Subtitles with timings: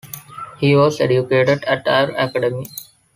[0.57, 2.65] He was educated at Ayr Academy.